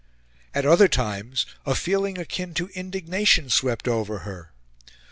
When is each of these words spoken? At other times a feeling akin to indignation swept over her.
At 0.55 0.65
other 0.65 0.87
times 0.87 1.45
a 1.63 1.75
feeling 1.75 2.17
akin 2.17 2.55
to 2.55 2.69
indignation 2.69 3.51
swept 3.51 3.87
over 3.87 4.21
her. 4.25 4.51